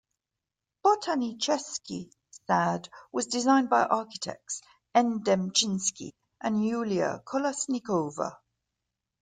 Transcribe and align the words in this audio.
Botanichesky 0.83 2.09
Sad 2.47 2.89
was 3.11 3.27
designed 3.27 3.69
by 3.69 3.83
architects 3.83 4.63
N. 4.95 5.19
Demchinsky 5.23 6.15
and 6.41 6.55
Yuliya 6.55 7.23
Kolesnikova. 7.23 8.37